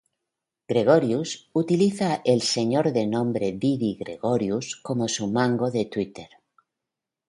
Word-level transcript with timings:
Gregorius 0.67 1.49
Utiliza 1.53 2.23
el 2.25 2.41
Señor 2.41 2.91
de 2.91 3.05
nombre 3.05 3.51
Didi 3.51 3.97
Gregorius 3.99 4.75
como 4.81 5.07
su 5.07 5.27
mango 5.27 5.69
de 5.69 5.85
Twitter. 5.85 6.29